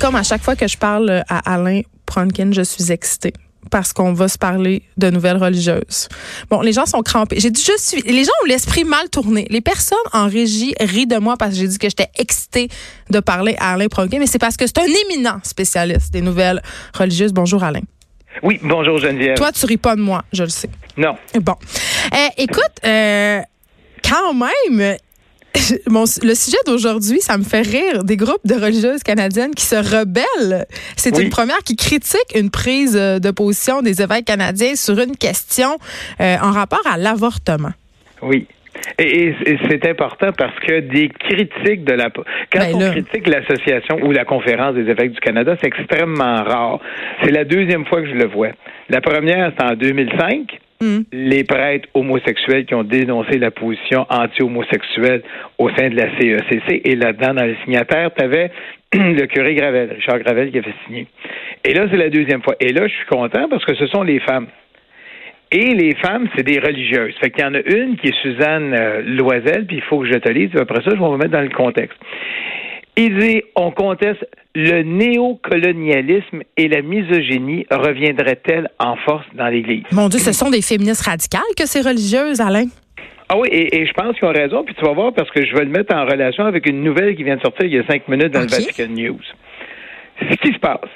Comme 0.00 0.14
à 0.14 0.22
chaque 0.22 0.42
fois 0.42 0.54
que 0.54 0.68
je 0.68 0.76
parle 0.76 1.24
à 1.28 1.52
Alain 1.52 1.80
Pronkin, 2.06 2.52
je 2.52 2.62
suis 2.62 2.92
excitée 2.92 3.32
parce 3.70 3.92
qu'on 3.92 4.12
va 4.12 4.28
se 4.28 4.38
parler 4.38 4.82
de 4.96 5.10
nouvelles 5.10 5.36
religieuses. 5.38 6.08
Bon, 6.48 6.60
les 6.60 6.72
gens 6.72 6.86
sont 6.86 7.02
crampés. 7.02 7.40
J'ai 7.40 7.50
dit 7.50 7.60
je 7.60 7.76
suis 7.76 8.00
les 8.02 8.22
gens 8.22 8.30
ont 8.44 8.46
l'esprit 8.46 8.84
mal 8.84 9.10
tourné. 9.10 9.46
Les 9.50 9.60
personnes 9.60 9.98
en 10.12 10.28
régie 10.28 10.72
rient 10.80 11.08
de 11.08 11.18
moi 11.18 11.36
parce 11.36 11.50
que 11.52 11.56
j'ai 11.58 11.66
dit 11.66 11.78
que 11.78 11.88
j'étais 11.88 12.10
excitée 12.16 12.68
de 13.10 13.18
parler 13.18 13.56
à 13.58 13.72
Alain 13.72 13.88
Pronkin, 13.88 14.20
mais 14.20 14.28
c'est 14.28 14.38
parce 14.38 14.56
que 14.56 14.66
c'est 14.66 14.78
un 14.78 14.86
éminent 15.10 15.40
spécialiste 15.42 16.12
des 16.12 16.20
nouvelles 16.20 16.62
religieuses. 16.94 17.32
Bonjour 17.32 17.64
Alain. 17.64 17.82
Oui, 18.44 18.60
bonjour 18.62 18.98
Geneviève. 18.98 19.36
Toi, 19.36 19.50
tu 19.50 19.66
ris 19.66 19.78
pas 19.78 19.96
de 19.96 20.00
moi, 20.00 20.22
je 20.32 20.44
le 20.44 20.48
sais. 20.48 20.70
Non. 20.96 21.16
Bon. 21.40 21.56
Eh, 22.12 22.42
écoute, 22.42 22.62
euh, 22.84 23.40
quand 24.08 24.32
même, 24.32 24.96
le 26.22 26.34
sujet 26.34 26.58
d'aujourd'hui, 26.66 27.20
ça 27.20 27.38
me 27.38 27.44
fait 27.44 27.62
rire 27.62 28.04
des 28.04 28.16
groupes 28.16 28.46
de 28.46 28.54
religieuses 28.54 29.02
canadiennes 29.02 29.54
qui 29.54 29.64
se 29.64 29.76
rebellent. 29.76 30.66
C'est 30.96 31.18
une 31.18 31.30
première 31.30 31.58
qui 31.58 31.76
critique 31.76 32.34
une 32.34 32.50
prise 32.50 32.94
de 32.94 33.30
position 33.30 33.82
des 33.82 34.02
évêques 34.02 34.26
canadiens 34.26 34.74
sur 34.74 34.98
une 34.98 35.16
question 35.16 35.78
euh, 36.20 36.36
en 36.42 36.52
rapport 36.52 36.86
à 36.86 36.96
l'avortement. 36.96 37.72
Oui. 38.22 38.46
Et, 38.98 39.34
c'est 39.68 39.86
important 39.88 40.30
parce 40.36 40.54
que 40.60 40.80
des 40.80 41.08
critiques 41.08 41.84
de 41.84 41.94
la 41.94 42.10
quand 42.10 42.60
ben 42.60 42.74
on 42.74 42.90
critique 42.90 43.26
l'association 43.26 43.98
ou 44.02 44.12
la 44.12 44.24
conférence 44.24 44.74
des 44.74 44.88
évêques 44.88 45.12
du 45.12 45.20
Canada, 45.20 45.56
c'est 45.60 45.66
extrêmement 45.66 46.44
rare. 46.44 46.80
C'est 47.22 47.30
la 47.30 47.44
deuxième 47.44 47.84
fois 47.86 48.00
que 48.00 48.08
je 48.08 48.14
le 48.14 48.26
vois. 48.26 48.50
La 48.88 49.00
première, 49.00 49.50
c'était 49.50 49.64
en 49.64 49.74
2005. 49.74 50.60
Mm. 50.80 51.00
les 51.12 51.42
prêtres 51.42 51.88
homosexuels 51.92 52.64
qui 52.64 52.74
ont 52.74 52.84
dénoncé 52.84 53.36
la 53.38 53.50
position 53.50 54.06
anti-homosexuelle 54.10 55.22
au 55.58 55.70
sein 55.70 55.88
de 55.88 55.96
la 55.96 56.08
CECC. 56.18 56.82
Et 56.84 56.94
là-dedans, 56.94 57.34
dans 57.34 57.44
les 57.44 57.56
signataires, 57.64 58.10
tu 58.16 58.22
avais 58.22 58.52
le 58.92 59.26
curé 59.26 59.56
Gravel, 59.56 59.90
Richard 59.96 60.20
Gravel, 60.20 60.52
qui 60.52 60.58
avait 60.58 60.74
signé. 60.86 61.08
Et 61.64 61.74
là, 61.74 61.86
c'est 61.90 61.96
la 61.96 62.10
deuxième 62.10 62.42
fois. 62.42 62.54
Et 62.60 62.72
là, 62.72 62.86
je 62.86 62.94
suis 62.94 63.06
content 63.06 63.48
parce 63.48 63.64
que 63.64 63.74
ce 63.74 63.88
sont 63.88 64.04
les 64.04 64.20
femmes. 64.20 64.46
Et 65.50 65.74
les 65.74 65.96
femmes, 65.96 66.28
c'est 66.36 66.44
des 66.44 66.60
religieuses. 66.60 67.14
Fait 67.20 67.30
qu'il 67.30 67.42
y 67.42 67.46
en 67.46 67.54
a 67.54 67.60
une 67.60 67.96
qui 67.96 68.08
est 68.08 68.22
Suzanne 68.22 68.72
euh, 68.74 69.02
Loisel, 69.04 69.66
puis 69.66 69.76
il 69.76 69.82
faut 69.82 69.98
que 69.98 70.06
je 70.06 70.18
te 70.18 70.28
lise. 70.28 70.50
Après 70.56 70.82
ça, 70.84 70.90
je 70.90 71.00
vais 71.00 71.08
vous 71.08 71.16
mettre 71.16 71.32
dans 71.32 71.40
le 71.40 71.48
contexte. 71.48 71.98
Il 73.00 73.16
dit 73.16 73.42
on 73.54 73.70
conteste 73.70 74.26
le 74.56 74.82
néocolonialisme 74.82 76.42
et 76.56 76.66
la 76.66 76.82
misogynie 76.82 77.64
reviendraient-elles 77.70 78.68
en 78.80 78.96
force 78.96 79.24
dans 79.34 79.46
l'Église? 79.46 79.84
Mon 79.92 80.08
Dieu, 80.08 80.18
ce 80.18 80.32
sont 80.32 80.50
des 80.50 80.62
féministes 80.62 81.06
radicales 81.06 81.54
que 81.56 81.64
ces 81.64 81.80
religieuses, 81.80 82.40
Alain? 82.40 82.66
Ah 83.28 83.38
oui, 83.38 83.50
et, 83.52 83.86
je 83.86 83.92
pense 83.92 84.18
qu'ils 84.18 84.26
ont 84.26 84.32
raison, 84.32 84.64
puis 84.64 84.74
tu 84.74 84.84
vas 84.84 84.94
voir 84.94 85.12
parce 85.12 85.30
que 85.30 85.46
je 85.46 85.54
vais 85.54 85.64
le 85.64 85.70
mettre 85.70 85.94
en 85.94 86.06
relation 86.06 86.44
avec 86.44 86.68
une 86.68 86.82
nouvelle 86.82 87.14
qui 87.14 87.22
vient 87.22 87.36
de 87.36 87.40
sortir 87.40 87.66
il 87.66 87.74
y 87.74 87.78
a 87.78 87.86
cinq 87.86 88.08
minutes 88.08 88.32
dans 88.32 88.40
le 88.40 88.48
Vatican 88.48 88.88
News. 88.88 89.20
Ce 90.20 90.34
qui 90.38 90.52
se 90.52 90.58
passe, 90.58 90.90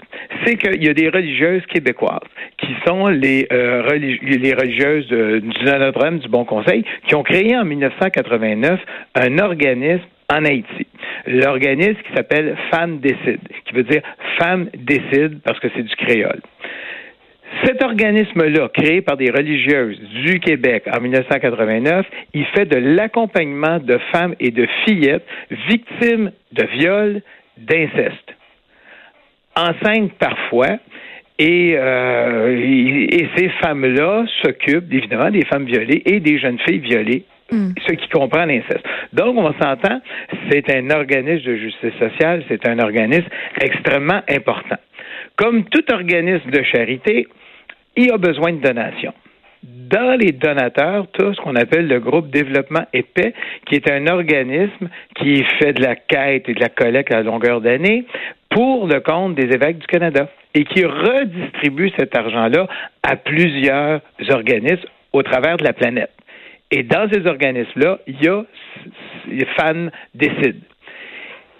c'est 0.44 0.56
qu'il 0.56 0.83
y 0.83 0.89
a 0.89 0.94
des 0.94 1.09
religieuses 1.09 1.64
québécoises 1.66 2.19
qui 2.59 2.75
sont 2.84 3.06
les, 3.06 3.47
euh, 3.53 3.89
les 3.94 4.55
religieuses 4.55 5.06
du 5.06 5.64
Notre-Dame 5.64 6.19
du 6.19 6.28
Bon 6.28 6.44
Conseil 6.44 6.84
qui 7.06 7.14
ont 7.14 7.22
créé 7.22 7.56
en 7.56 7.64
1989 7.64 8.81
un 9.14 9.39
organisme 9.39 10.03
en 10.33 10.44
Haïti. 10.44 10.87
L'organisme 11.27 12.01
qui 12.03 12.15
s'appelle 12.15 12.56
Femmes 12.70 12.98
Décide, 12.98 13.41
qui 13.65 13.75
veut 13.75 13.84
dire 13.84 14.03
Femmes 14.39 14.69
Décide 14.75 15.41
parce 15.45 15.59
que 15.61 15.69
c'est 15.75 15.83
du 15.83 15.97
créole. 15.97 16.41
Cet 17.65 17.83
organisme-là, 17.83 18.69
créé 18.70 19.03
par 19.03 19.17
des 19.17 19.31
religieuses 19.31 20.00
du 20.00 20.41
Québec 20.41 20.84
en 20.93 21.00
1989, 21.00 22.06
il 22.34 22.47
fait 22.47 22.65
de 22.65 22.77
l'accompagnement 22.77 23.78
de 23.78 23.98
femmes 24.11 24.34
et 24.41 24.50
de 24.50 24.67
fillettes 24.84 25.27
victimes 25.69 26.33
de 26.53 26.65
viols, 26.65 27.23
d'inceste. 27.59 28.34
Enceintes 29.55 30.12
parfois, 30.19 30.78
euh, 31.41 32.56
et, 32.59 33.28
ces 33.37 33.48
femmes-là 33.61 34.25
s'occupent 34.43 34.93
évidemment 34.93 35.31
des 35.31 35.45
femmes 35.45 35.65
violées 35.65 36.03
et 36.05 36.20
des 36.20 36.39
jeunes 36.39 36.59
filles 36.61 36.78
violées 36.78 37.25
Mm. 37.53 37.75
ce 37.87 37.93
qui 37.93 38.09
comprend 38.09 38.47
l'inceste. 38.47 38.83
Donc, 39.13 39.37
on 39.37 39.53
s'entend, 39.61 40.01
c'est 40.51 40.75
un 40.75 40.89
organisme 40.91 41.45
de 41.45 41.57
justice 41.57 41.93
sociale, 41.99 42.43
c'est 42.49 42.67
un 42.67 42.79
organisme 42.79 43.29
extrêmement 43.61 44.23
important. 44.29 44.79
Comme 45.37 45.65
tout 45.65 45.85
organisme 45.93 46.51
de 46.51 46.63
charité, 46.63 47.27
il 47.97 48.11
a 48.11 48.17
besoin 48.17 48.53
de 48.55 48.61
donations. 48.61 49.13
Dans 49.63 50.19
les 50.19 50.33
donateurs, 50.33 51.07
tout 51.13 51.35
ce 51.35 51.41
qu'on 51.43 51.55
appelle 51.55 51.87
le 51.87 52.01
groupe 52.01 52.31
développement 52.31 52.87
épais, 52.95 53.35
qui 53.67 53.77
est 53.77 53.91
un 53.91 54.07
organisme 54.07 54.89
qui 55.15 55.45
fait 55.59 55.75
de 55.75 55.83
la 55.83 55.95
quête 55.95 56.49
et 56.49 56.55
de 56.55 56.61
la 56.61 56.71
collecte 56.71 57.13
à 57.13 57.23
longueur 57.23 57.61
d'année 57.61 58.07
pour 58.49 58.87
le 58.87 59.01
compte 59.01 59.34
des 59.34 59.55
évêques 59.55 59.79
du 59.79 59.87
Canada 59.87 60.29
et 60.55 60.65
qui 60.65 60.84
redistribue 60.84 61.91
cet 61.99 62.17
argent-là 62.17 62.67
à 63.03 63.17
plusieurs 63.17 64.01
organismes 64.31 64.89
au 65.13 65.23
travers 65.23 65.59
de 65.59 65.65
la 65.65 65.75
planète. 65.75 66.11
Et 66.72 66.83
dans 66.83 67.09
ces 67.12 67.27
organismes-là, 67.27 67.99
il 68.06 68.22
y 68.22 68.28
a 68.28 68.43
les 69.28 69.47
fans 69.56 69.88
décident. 70.15 70.66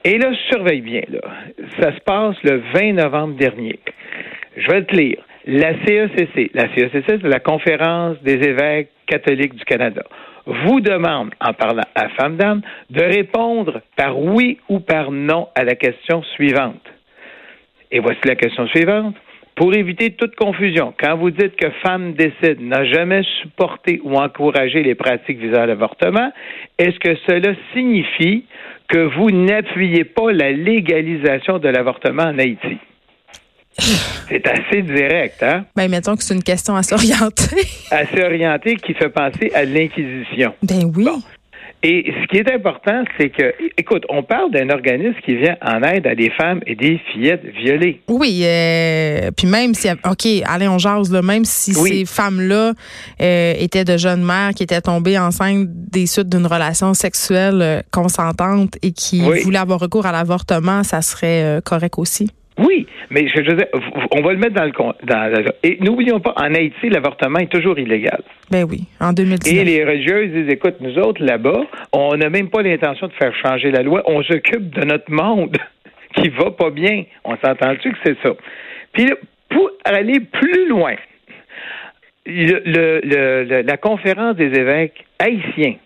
Et 0.05 0.19
là, 0.19 0.33
surveille 0.51 0.81
bien, 0.81 1.03
là. 1.09 1.21
Ça 1.79 1.95
se 1.95 2.01
passe 2.01 2.37
le 2.43 2.63
20 2.75 2.95
novembre 2.95 3.37
dernier. 3.37 3.79
Je 4.57 4.67
vais 4.71 4.85
te 4.85 4.97
lire. 4.97 5.23
La 5.45 5.75
CECC, 5.85 6.51
la 6.55 6.69
CECC, 6.75 7.05
c'est 7.07 7.23
la 7.23 7.41
Conférence 7.41 8.21
des 8.23 8.35
évêques 8.35 8.91
catholiques 9.07 9.55
du 9.55 9.65
Canada, 9.65 10.03
vous 10.47 10.81
demande, 10.81 11.31
en 11.41 11.53
parlant 11.53 11.83
à 11.95 12.09
Femmes 12.11 12.37
d'âme, 12.37 12.63
de 12.91 13.03
répondre 13.03 13.83
par 13.97 14.19
oui 14.19 14.59
ou 14.69 14.81
par 14.81 15.11
non 15.11 15.49
à 15.55 15.65
la 15.65 15.75
question 15.75 16.23
suivante. 16.35 16.83
Et 17.91 18.01
voici 18.01 18.21
la 18.25 18.37
question 18.37 18.67
suivante. 18.69 19.15
Pour 19.55 19.75
éviter 19.75 20.13
toute 20.13 20.35
confusion, 20.35 20.95
quand 20.99 21.17
vous 21.17 21.31
dites 21.31 21.57
que 21.57 21.71
Femmes 21.83 22.15
décide 22.15 22.61
n'a 22.61 22.85
jamais 22.87 23.23
supporté 23.43 24.01
ou 24.03 24.17
encouragé 24.17 24.83
les 24.83 24.95
pratiques 24.95 25.39
visant 25.39 25.67
l'avortement, 25.67 26.33
est-ce 26.79 26.99
que 26.99 27.15
cela 27.27 27.55
signifie 27.75 28.45
que 28.89 28.99
vous 29.17 29.31
n'appuyez 29.31 30.05
pas 30.05 30.33
la 30.33 30.53
légalisation 30.53 31.59
de 31.59 31.69
l'avortement 31.69 32.25
en 32.25 32.39
Haïti? 32.39 32.79
C'est 34.29 34.47
assez 34.49 34.83
direct, 34.83 35.43
hein? 35.43 35.67
Ben, 35.77 35.91
mettons 35.91 36.17
que 36.17 36.23
c'est 36.23 36.35
une 36.35 36.43
question 36.43 36.75
assez 36.75 36.95
orientée. 36.95 37.67
assez 37.91 38.23
orientée 38.23 38.77
qui 38.77 38.95
fait 38.95 39.11
penser 39.11 39.51
à 39.55 39.65
l'Inquisition. 39.65 40.55
Ben 40.63 40.91
oui. 40.97 41.07
Et 41.85 42.13
ce 42.23 42.27
qui 42.29 42.37
est 42.37 42.53
important, 42.53 43.03
c'est 43.19 43.31
que, 43.31 43.55
écoute, 43.77 44.05
on 44.09 44.23
parle 44.23 44.53
d'un 44.53 44.71
organisme 44.71 45.17
qui 45.25 45.35
vient 45.35 45.57
en 45.61 45.83
aide 45.83 46.07
à 46.07 46.15
des 46.15 46.31
femmes 46.31 46.61
et 46.65 46.77
des 46.77 47.01
fillettes 47.13 47.45
violées. 47.45 48.01
Oui, 48.09 48.43
euh, 48.45 49.33
puis 49.37 49.49
même 49.49 49.75
si, 49.75 49.89
OK, 49.91 50.27
allez, 50.45 50.69
on 50.69 50.79
jase, 50.79 51.13
là, 51.13 51.23
même 51.23 51.45
si 51.45 51.75
ces 51.75 52.05
femmes-là 52.05 52.73
euh, 53.21 53.55
étaient 53.59 53.85
de 53.85 53.97
jeunes 53.97 54.25
mères 54.25 54.51
qui 54.55 54.63
étaient 54.63 54.81
tombées 54.81 55.19
enceintes 55.19 55.67
des 55.69 56.07
suites 56.07 56.29
d'une 56.29 56.47
relation 56.47 56.95
sexuelle 56.95 57.61
euh, 57.61 57.81
consentante 57.91 58.79
et 58.83 58.93
qui 58.93 59.21
voulaient 59.43 59.59
avoir 59.59 59.81
recours 59.81 60.07
à 60.07 60.13
l'avortement, 60.13 60.85
ça 60.85 61.03
serait 61.03 61.61
correct 61.65 61.99
aussi. 61.99 62.31
Oui, 62.59 62.87
mais 63.11 63.29
je, 63.29 63.41
dire, 63.41 63.67
on 64.11 64.21
va 64.21 64.33
le 64.33 64.39
mettre 64.39 64.55
dans 64.55 64.65
le 64.65 64.73
dans, 65.05 65.53
et 65.63 65.79
n'oublions 65.81 66.21
pas, 66.21 66.35
en 66.37 66.55
Haïti, 66.55 66.91
l'avortement 66.91 67.39
est 67.39 67.51
toujours 67.51 67.79
illégal. 67.79 68.21
Ben 68.51 68.65
oui, 68.69 68.85
en 69.01 69.13
2019. 69.13 69.55
Et 69.55 69.65
les 69.65 69.85
religieuses 69.85 70.33
disent, 70.33 70.53
écoute, 70.53 70.75
nous 70.81 70.99
autres 70.99 71.25
là-bas, 71.25 71.63
on 71.93 72.15
n'a 72.17 72.29
même 72.29 72.51
pas 72.51 72.63
l'intention 72.63 73.07
de 73.07 73.13
faire 73.15 73.35
changer 73.37 73.71
la 73.71 73.83
loi. 73.83 74.03
On 74.07 74.23
s'occupe 74.23 74.71
de 74.71 74.85
notre 74.85 75.11
monde 75.11 75.57
qui 76.17 76.29
va 76.29 76.51
pas 76.51 76.71
bien. 76.71 77.05
On 77.25 77.37
s'entend-tu 77.37 77.93
que 77.93 77.99
c'est 78.05 78.17
ça? 78.23 78.35
Puis 78.93 79.11
pour 79.49 79.71
aller 79.85 80.21
plus 80.21 80.69
loin, 80.69 80.95
le, 82.27 83.63
la 83.63 83.77
conférence 83.79 84.37
des 84.37 84.53
évêques 84.59 85.05
haïtiens 85.19 85.77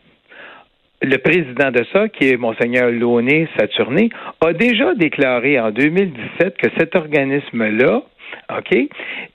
le 1.02 1.18
président 1.18 1.70
de 1.70 1.84
ça, 1.92 2.08
qui 2.08 2.30
est 2.30 2.36
Monseigneur 2.36 2.90
Launay 2.90 3.48
Saturné, 3.58 4.10
a 4.40 4.52
déjà 4.52 4.94
déclaré 4.94 5.60
en 5.60 5.70
2017 5.70 6.56
que 6.56 6.68
cet 6.78 6.96
organisme-là, 6.96 8.02
OK, 8.56 8.78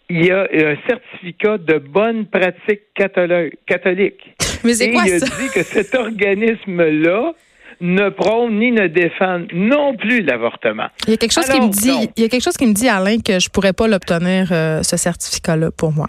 il 0.09 0.25
y 0.25 0.31
a 0.31 0.41
un 0.41 0.75
certificat 0.87 1.57
de 1.57 1.77
bonne 1.77 2.25
pratique 2.25 2.81
catholique. 2.95 4.35
Mais 4.63 4.73
c'est 4.73 4.91
quoi 4.91 5.03
il 5.05 5.13
a 5.13 5.19
dit 5.19 5.49
que 5.53 5.63
cet 5.63 5.95
organisme-là 5.95 7.33
ne 7.79 8.09
prône 8.09 8.59
ni 8.59 8.71
ne 8.71 8.87
défend 8.87 9.41
non 9.53 9.95
plus 9.95 10.21
l'avortement. 10.21 10.87
Il 11.07 11.11
y 11.11 11.13
a 11.13 11.17
quelque 11.17 11.33
chose 11.33 11.49
qui 11.49 11.59
me 11.59 11.69
dit, 11.69 12.11
il 12.15 12.23
y 12.23 12.25
a 12.25 12.29
quelque 12.29 12.43
chose 12.43 12.57
qui 12.57 12.67
me 12.67 12.73
dit 12.73 12.87
Alain 12.87 13.17
que 13.19 13.39
je 13.39 13.49
pourrais 13.49 13.73
pas 13.73 13.87
l'obtenir 13.87 14.49
euh, 14.51 14.83
ce 14.83 14.97
certificat-là 14.97 15.71
pour 15.71 15.91
moi. 15.91 16.07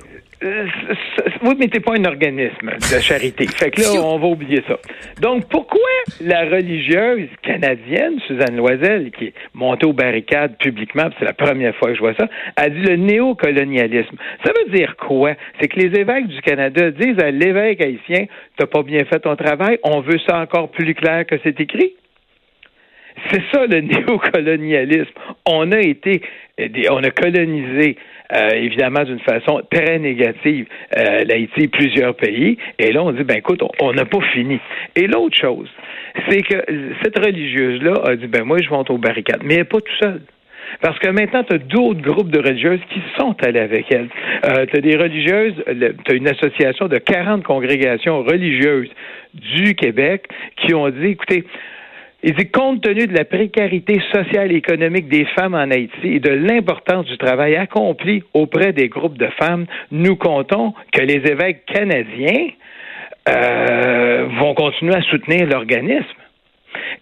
Euh, 1.42 1.46
vous 1.46 1.54
ne 1.54 1.58
mettez 1.58 1.80
pas 1.80 1.94
un 1.96 2.04
organisme 2.04 2.70
de 2.70 3.00
charité. 3.00 3.46
fait 3.46 3.70
que 3.70 3.80
là, 3.80 4.02
on 4.02 4.18
va 4.18 4.26
oublier 4.26 4.62
ça. 4.66 4.78
Donc, 5.20 5.48
pourquoi 5.48 5.80
la 6.20 6.44
religieuse 6.44 7.28
canadienne, 7.42 8.18
Suzanne 8.26 8.56
Loisel, 8.56 9.10
qui 9.10 9.26
est 9.26 9.34
montée 9.54 9.86
aux 9.86 9.92
barricades 9.92 10.56
publiquement, 10.58 11.08
c'est 11.18 11.24
la 11.24 11.32
première 11.32 11.74
fois 11.76 11.88
que 11.88 11.94
je 11.94 12.00
vois 12.00 12.14
ça, 12.14 12.28
a 12.56 12.68
dit 12.68 12.80
le 12.80 12.96
néocolonialisme? 12.96 14.16
Ça 14.44 14.52
veut 14.52 14.72
dire 14.72 14.96
quoi? 14.96 15.34
C'est 15.60 15.68
que 15.68 15.78
les 15.78 15.98
évêques 15.98 16.28
du 16.28 16.40
Canada 16.42 16.90
disent 16.90 17.18
à 17.18 17.30
l'évêque 17.30 17.82
haïtien, 17.82 18.26
t'as 18.56 18.66
pas 18.66 18.82
bien 18.82 19.04
fait 19.04 19.20
ton 19.20 19.36
travail, 19.36 19.78
on 19.82 20.00
veut 20.00 20.18
ça 20.26 20.38
encore 20.38 20.70
plus 20.70 20.94
clair 20.94 21.26
que 21.26 21.36
c'est 21.42 21.58
écrit. 21.60 21.94
C'est 23.30 23.42
ça 23.52 23.66
le 23.66 23.80
néocolonialisme. 23.80 25.12
On 25.46 25.70
a 25.72 25.80
été, 25.80 26.22
on 26.90 27.02
a 27.02 27.10
colonisé 27.10 27.96
euh, 27.98 28.11
évidemment 28.32 29.04
d'une 29.04 29.20
façon 29.20 29.60
très 29.70 29.98
négative 29.98 30.66
euh, 30.96 31.24
l'Haïti 31.24 31.62
et 31.62 31.68
plusieurs 31.68 32.14
pays. 32.14 32.56
Et 32.78 32.92
là, 32.92 33.02
on 33.02 33.12
dit, 33.12 33.24
ben 33.24 33.38
écoute, 33.38 33.62
on 33.80 33.92
n'a 33.92 34.04
pas 34.04 34.20
fini. 34.32 34.58
Et 34.96 35.06
l'autre 35.06 35.36
chose, 35.36 35.68
c'est 36.28 36.42
que 36.42 36.64
cette 37.02 37.18
religieuse-là 37.18 37.94
a 38.04 38.16
dit, 38.16 38.26
ben 38.26 38.44
moi, 38.44 38.58
je 38.62 38.70
monte 38.70 38.90
aux 38.90 38.98
barricades. 38.98 39.42
Mais 39.44 39.54
elle 39.54 39.60
n'est 39.60 39.64
pas 39.64 39.80
tout 39.80 39.96
seule. 40.00 40.22
Parce 40.80 40.98
que 40.98 41.08
maintenant, 41.08 41.44
tu 41.44 41.54
as 41.54 41.58
d'autres 41.58 42.00
groupes 42.00 42.30
de 42.30 42.38
religieuses 42.38 42.80
qui 42.90 43.02
sont 43.18 43.36
allées 43.44 43.60
avec 43.60 43.92
elle. 43.92 44.08
Euh, 44.46 44.64
tu 44.66 44.78
as 44.78 44.80
des 44.80 44.96
religieuses, 44.96 45.54
tu 45.66 46.12
as 46.12 46.14
une 46.14 46.28
association 46.28 46.88
de 46.88 46.96
40 46.96 47.44
congrégations 47.44 48.22
religieuses 48.22 48.88
du 49.34 49.74
Québec 49.74 50.26
qui 50.56 50.74
ont 50.74 50.88
dit, 50.88 51.08
écoutez, 51.08 51.44
il 52.24 52.34
dit, 52.34 52.50
compte 52.50 52.82
tenu 52.82 53.08
de 53.08 53.14
la 53.14 53.24
précarité 53.24 54.00
sociale 54.12 54.52
et 54.52 54.56
économique 54.56 55.08
des 55.08 55.24
femmes 55.36 55.54
en 55.54 55.70
Haïti 55.70 56.06
et 56.06 56.20
de 56.20 56.30
l'importance 56.30 57.06
du 57.06 57.18
travail 57.18 57.56
accompli 57.56 58.22
auprès 58.32 58.72
des 58.72 58.88
groupes 58.88 59.18
de 59.18 59.26
femmes, 59.40 59.66
nous 59.90 60.14
comptons 60.14 60.72
que 60.92 61.02
les 61.02 61.20
évêques 61.28 61.64
canadiens 61.66 62.48
euh, 63.28 64.28
vont 64.38 64.54
continuer 64.54 64.94
à 64.94 65.02
soutenir 65.02 65.48
l'organisme. 65.48 66.06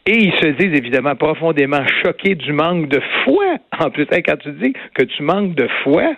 Et 0.06 0.16
ils 0.16 0.32
se 0.40 0.46
disent 0.46 0.76
évidemment 0.76 1.14
profondément 1.14 1.84
choqués 2.02 2.34
du 2.34 2.52
manque 2.52 2.88
de 2.88 3.00
foi. 3.22 3.44
En 3.78 3.90
plus, 3.90 4.06
quand 4.06 4.38
tu 4.38 4.52
dis 4.52 4.72
que 4.94 5.04
tu 5.04 5.22
manques 5.22 5.54
de 5.54 5.68
foi 5.82 6.14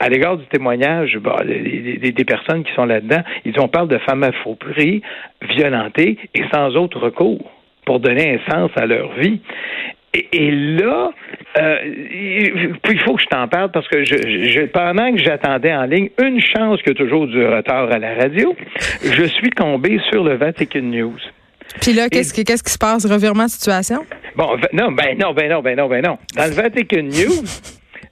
à 0.00 0.08
l'égard 0.08 0.38
du 0.38 0.46
témoignage 0.46 1.18
des, 1.44 2.24
personnes 2.24 2.64
qui 2.64 2.72
sont 2.72 2.86
là-dedans, 2.86 3.22
ils 3.44 3.60
ont 3.60 3.68
parle 3.68 3.88
de 3.88 3.98
femmes 3.98 4.22
affroupées, 4.22 5.02
violentées 5.42 6.16
et 6.34 6.42
sans 6.52 6.74
autre 6.76 6.98
recours 6.98 7.52
pour 7.86 8.00
donner 8.00 8.34
un 8.34 8.52
sens 8.52 8.70
à 8.76 8.84
leur 8.84 9.14
vie. 9.14 9.40
Et, 10.32 10.50
là, 10.50 11.10
euh, 11.58 11.78
il 11.84 13.00
faut 13.04 13.14
que 13.14 13.22
je 13.22 13.28
t'en 13.28 13.48
parle 13.48 13.70
parce 13.70 13.86
que 13.88 14.02
je, 14.02 14.66
pendant 14.66 15.12
que 15.12 15.18
j'attendais 15.18 15.74
en 15.74 15.84
ligne, 15.84 16.08
une 16.22 16.40
chance 16.40 16.80
que 16.82 16.92
toujours 16.92 17.26
du 17.26 17.44
retard 17.44 17.90
à 17.90 17.98
la 17.98 18.14
radio, 18.14 18.54
je 19.02 19.24
suis 19.24 19.50
tombé 19.50 20.00
sur 20.10 20.24
le 20.24 20.36
Vatican 20.36 20.82
News. 20.82 21.18
Puis 21.82 21.92
là, 21.92 22.08
qu'est-ce 22.08 22.32
qui, 22.32 22.44
qu'est-ce 22.44 22.62
qui 22.62 22.72
se 22.72 22.78
passe? 22.78 23.04
Revirement 23.04 23.44
de 23.44 23.50
situation? 23.50 24.04
Bon, 24.36 24.56
non, 24.72 24.92
ben 24.92 25.18
non, 25.18 25.32
ben 25.34 25.50
non, 25.50 25.60
ben 25.60 25.76
non, 25.76 25.88
ben 25.88 26.02
non. 26.02 26.18
Dans 26.34 26.46
le 26.46 26.52
Vatican 26.52 27.02
News, 27.02 27.44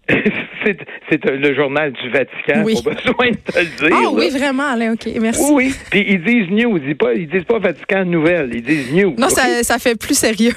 c'est 1.10 1.24
le 1.24 1.54
journal 1.54 1.92
du 1.92 2.10
Vatican, 2.10 2.62
oui. 2.64 2.74
pas 2.84 2.90
besoin 2.90 3.30
de 3.30 3.36
te 3.36 3.58
le 3.58 3.88
dire. 3.88 3.96
Ah 4.04 4.10
oui, 4.12 4.30
vraiment, 4.30 4.70
Alain, 4.72 4.92
OK, 4.92 5.08
merci. 5.20 5.42
Oui, 5.52 5.66
oui. 5.66 5.74
Puis 5.90 6.04
ils 6.08 6.22
disent 6.22 6.50
news, 6.50 6.76
ils 6.76 6.84
disent 6.84 6.96
pas, 6.96 7.14
ils 7.14 7.28
disent 7.28 7.44
pas 7.44 7.58
Vatican 7.58 8.04
Nouvelle, 8.04 8.50
ils 8.52 8.62
disent 8.62 8.92
news. 8.92 9.14
Non, 9.16 9.28
ça, 9.28 9.62
ça 9.62 9.78
fait 9.78 9.98
plus 9.98 10.16
sérieux. 10.16 10.52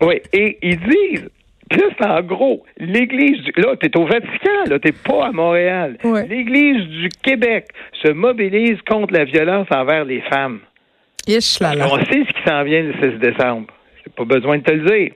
Oui, 0.00 0.20
et 0.32 0.58
ils 0.62 0.78
disent 0.78 1.28
là, 1.70 1.84
c'est 1.98 2.06
en 2.06 2.22
gros, 2.22 2.64
l'Église 2.78 3.42
du... 3.42 3.52
Là, 3.56 3.76
t'es 3.76 3.96
au 3.96 4.06
Vatican, 4.06 4.64
là, 4.66 4.78
t'es 4.78 4.92
pas 4.92 5.26
à 5.26 5.32
Montréal. 5.32 5.96
L'Église 6.28 6.86
du 6.88 7.08
Québec 7.22 7.68
se 8.02 8.10
mobilise 8.10 8.78
contre 8.88 9.12
la 9.12 9.24
violence 9.24 9.68
envers 9.70 10.04
les 10.04 10.20
femmes. 10.22 10.60
Ish, 11.26 11.60
là, 11.60 11.74
là. 11.74 11.86
On 11.90 11.98
sait 11.98 12.24
ce 12.26 12.32
qui 12.32 12.48
s'en 12.48 12.64
vient 12.64 12.82
le 12.82 12.94
6 12.94 13.18
décembre. 13.18 13.68
J'ai 14.02 14.10
pas 14.16 14.24
besoin 14.24 14.58
de 14.58 14.62
te 14.62 14.72
le 14.72 14.84
dire. 14.84 15.12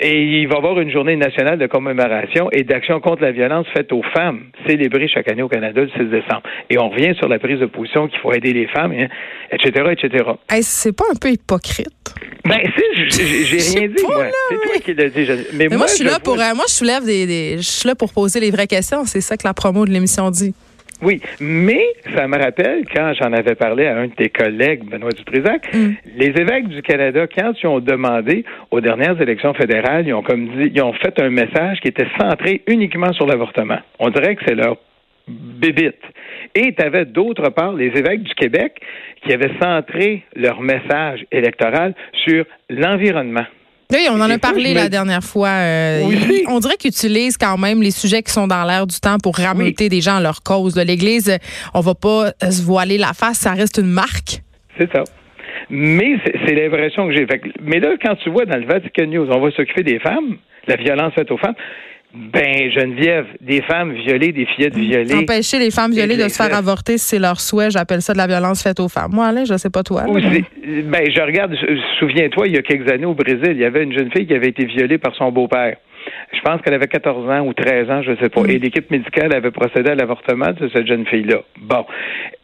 Et 0.00 0.40
il 0.42 0.48
va 0.48 0.54
y 0.54 0.58
avoir 0.58 0.78
une 0.80 0.90
journée 0.90 1.16
nationale 1.16 1.58
de 1.58 1.66
commémoration 1.66 2.50
et 2.52 2.64
d'action 2.64 3.00
contre 3.00 3.22
la 3.22 3.32
violence 3.32 3.66
faite 3.74 3.92
aux 3.92 4.02
femmes, 4.14 4.44
célébrée 4.66 5.08
chaque 5.08 5.28
année 5.30 5.42
au 5.42 5.48
Canada 5.48 5.80
le 5.80 5.88
6 5.88 6.10
décembre. 6.10 6.42
Et 6.70 6.78
on 6.78 6.90
revient 6.90 7.14
sur 7.16 7.28
la 7.28 7.38
prise 7.38 7.58
de 7.58 7.66
position 7.66 8.08
qu'il 8.08 8.18
faut 8.20 8.32
aider 8.32 8.52
les 8.52 8.66
femmes, 8.68 8.92
etc., 8.92 9.84
hein, 9.86 9.90
etc. 9.90 10.24
c'est 10.62 10.96
pas 10.96 11.04
un 11.10 11.16
peu 11.16 11.30
hypocrite? 11.30 12.14
Ben, 12.44 12.60
j'ai 12.94 13.78
rien 13.78 13.88
dit, 13.88 14.02
moi. 14.02 14.26
C'est 14.48 14.60
toi 14.60 14.80
qui 14.84 14.94
l'as 14.94 15.08
dit. 15.08 15.46
Mais, 15.54 15.68
moi, 15.68 15.86
je 15.86 15.94
suis 15.94 16.04
là 16.04 16.20
pour, 16.20 16.34
euh, 16.34 16.54
moi, 16.54 16.64
je 16.68 16.74
soulève 16.74 17.04
des, 17.04 17.56
je 17.56 17.62
suis 17.62 17.88
là 17.88 17.94
pour 17.94 18.12
poser 18.12 18.40
les 18.40 18.50
vraies 18.50 18.66
questions. 18.66 19.04
C'est 19.04 19.20
ça 19.20 19.36
que 19.36 19.46
la 19.46 19.54
promo 19.54 19.84
de 19.84 19.90
l'émission 19.90 20.30
dit. 20.30 20.54
Oui, 21.02 21.20
mais 21.40 21.84
ça 22.14 22.26
me 22.26 22.38
rappelle 22.38 22.84
quand 22.94 23.12
j'en 23.20 23.32
avais 23.32 23.54
parlé 23.54 23.86
à 23.86 23.98
un 23.98 24.06
de 24.06 24.14
tes 24.14 24.30
collègues, 24.30 24.84
Benoît 24.84 25.10
Dutrisac, 25.10 25.72
mm. 25.74 25.90
les 26.16 26.28
évêques 26.28 26.68
du 26.68 26.80
Canada, 26.82 27.26
quand 27.26 27.52
ils 27.62 27.66
ont 27.66 27.80
demandé 27.80 28.44
aux 28.70 28.80
dernières 28.80 29.20
élections 29.20 29.52
fédérales, 29.52 30.06
ils 30.06 30.14
ont 30.14 30.22
comme 30.22 30.46
dit, 30.56 30.72
ils 30.74 30.82
ont 30.82 30.94
fait 30.94 31.20
un 31.20 31.28
message 31.28 31.80
qui 31.80 31.88
était 31.88 32.08
centré 32.18 32.62
uniquement 32.66 33.12
sur 33.12 33.26
l'avortement. 33.26 33.78
On 33.98 34.08
dirait 34.08 34.36
que 34.36 34.42
c'est 34.46 34.54
leur 34.54 34.78
bébite. 35.28 36.02
Et 36.54 36.74
tu 36.74 36.82
avais 36.82 37.04
d'autre 37.04 37.50
part 37.50 37.72
les 37.72 37.88
évêques 37.88 38.22
du 38.22 38.34
Québec 38.34 38.80
qui 39.22 39.32
avaient 39.32 39.52
centré 39.60 40.24
leur 40.34 40.60
message 40.60 41.26
électoral 41.30 41.94
sur 42.24 42.44
l'environnement. 42.70 43.46
Oui, 43.92 44.08
on 44.10 44.20
en 44.20 44.30
a 44.30 44.38
parlé 44.38 44.74
la 44.74 44.88
dernière 44.88 45.22
fois. 45.22 45.48
Euh, 45.48 46.02
on 46.48 46.58
dirait 46.58 46.76
qu'ils 46.76 46.90
utilisent 46.90 47.38
quand 47.38 47.56
même 47.56 47.82
les 47.82 47.92
sujets 47.92 48.22
qui 48.22 48.32
sont 48.32 48.46
dans 48.46 48.64
l'air 48.64 48.86
du 48.86 48.98
temps 48.98 49.18
pour 49.18 49.36
rameuter 49.36 49.88
des 49.88 50.00
gens 50.00 50.16
à 50.16 50.20
leur 50.20 50.42
cause. 50.42 50.76
L'Église, 50.76 51.38
on 51.72 51.80
va 51.80 51.94
pas 51.94 52.32
se 52.42 52.62
voiler 52.62 52.98
la 52.98 53.12
face, 53.12 53.38
ça 53.38 53.52
reste 53.52 53.78
une 53.78 53.90
marque. 53.90 54.42
C'est 54.78 54.90
ça. 54.92 55.04
Mais 55.70 56.16
c'est 56.24 56.54
l'impression 56.54 57.08
que 57.08 57.14
j'ai. 57.14 57.26
Mais 57.62 57.80
là, 57.80 57.94
quand 58.02 58.14
tu 58.16 58.30
vois 58.30 58.44
dans 58.44 58.58
le 58.58 58.66
Vatican 58.66 59.06
News, 59.06 59.28
on 59.30 59.40
va 59.40 59.50
s'occuper 59.50 59.82
des 59.82 59.98
femmes, 59.98 60.36
la 60.66 60.76
violence 60.76 61.14
faite 61.14 61.30
aux 61.30 61.38
femmes. 61.38 61.54
Ben, 62.14 62.70
Geneviève, 62.70 63.26
des 63.40 63.60
femmes 63.62 63.92
violées, 63.92 64.32
des 64.32 64.46
fillettes 64.46 64.76
violées. 64.76 65.14
Empêcher 65.14 65.58
les 65.58 65.70
femmes 65.70 65.92
violées 65.92 66.16
de 66.16 66.28
se 66.28 66.36
faire 66.36 66.54
avorter, 66.54 66.96
c'est 66.96 67.18
leur 67.18 67.40
souhait. 67.40 67.70
J'appelle 67.70 68.00
ça 68.00 68.12
de 68.14 68.18
la 68.18 68.26
violence 68.26 68.62
faite 68.62 68.80
aux 68.80 68.88
femmes. 68.88 69.12
Moi, 69.12 69.26
Alain, 69.26 69.44
je 69.44 69.56
sais 69.56 69.70
pas 69.70 69.82
toi. 69.82 70.04
ben, 70.06 71.10
je 71.10 71.20
regarde, 71.20 71.54
souviens-toi, 71.98 72.48
il 72.48 72.54
y 72.54 72.58
a 72.58 72.62
quelques 72.62 72.90
années 72.90 73.04
au 73.04 73.14
Brésil, 73.14 73.50
il 73.50 73.58
y 73.58 73.64
avait 73.64 73.82
une 73.82 73.92
jeune 73.92 74.10
fille 74.10 74.26
qui 74.26 74.34
avait 74.34 74.48
été 74.48 74.64
violée 74.64 74.98
par 74.98 75.14
son 75.14 75.30
beau-père. 75.30 75.76
Je 76.32 76.40
pense 76.40 76.60
qu'elle 76.60 76.74
avait 76.74 76.88
14 76.88 77.30
ans 77.30 77.46
ou 77.46 77.54
13 77.54 77.90
ans, 77.90 78.02
je 78.02 78.10
ne 78.12 78.16
sais 78.16 78.28
pas. 78.28 78.42
Mm. 78.42 78.50
Et 78.50 78.58
l'équipe 78.58 78.90
médicale 78.90 79.34
avait 79.34 79.50
procédé 79.50 79.90
à 79.90 79.94
l'avortement 79.94 80.52
de 80.52 80.68
cette 80.68 80.86
jeune 80.86 81.06
fille-là. 81.06 81.42
Bon. 81.60 81.86